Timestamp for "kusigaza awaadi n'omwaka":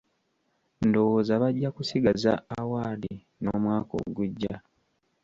1.75-3.93